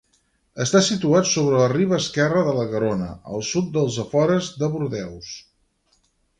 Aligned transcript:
Està 0.63 0.79
situat 0.87 1.29
sobre 1.31 1.59
la 1.63 1.67
riba 1.73 1.99
esquerra 2.05 2.41
de 2.49 2.57
la 2.61 2.65
Garona 2.73 3.11
al 3.35 3.47
sud 3.53 3.71
dels 3.79 4.01
afores 4.07 4.51
de 4.63 4.75
Bordeus. 4.77 5.33